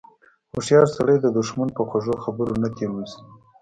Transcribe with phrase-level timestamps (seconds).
[0.53, 3.19] هوښیار سړی د دښمن په خوږو خبرو نه تیر وځي.